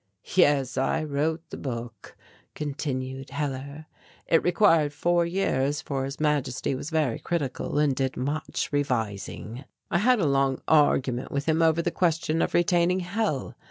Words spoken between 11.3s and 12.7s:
with him over the question of